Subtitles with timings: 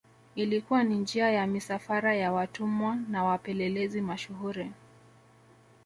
[0.35, 4.71] Ilikuwa ni njia ya misafara ya watumwa na wapelelezi mashuhuri